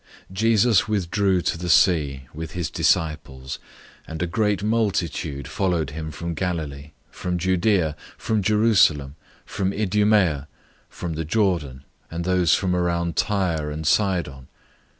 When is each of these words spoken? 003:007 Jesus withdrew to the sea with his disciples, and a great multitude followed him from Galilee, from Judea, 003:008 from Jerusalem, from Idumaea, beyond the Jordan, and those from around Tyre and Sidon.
003:007 0.31 0.33
Jesus 0.33 0.87
withdrew 0.87 1.41
to 1.43 1.57
the 1.59 1.69
sea 1.69 2.25
with 2.33 2.53
his 2.53 2.71
disciples, 2.71 3.59
and 4.07 4.23
a 4.23 4.25
great 4.25 4.63
multitude 4.63 5.47
followed 5.47 5.91
him 5.91 6.09
from 6.09 6.33
Galilee, 6.33 6.89
from 7.11 7.37
Judea, 7.37 7.95
003:008 8.13 8.13
from 8.19 8.41
Jerusalem, 8.41 9.15
from 9.45 9.71
Idumaea, 9.71 10.47
beyond 10.99 11.15
the 11.17 11.23
Jordan, 11.25 11.83
and 12.09 12.25
those 12.25 12.55
from 12.55 12.75
around 12.75 13.15
Tyre 13.15 13.69
and 13.69 13.85
Sidon. 13.85 14.47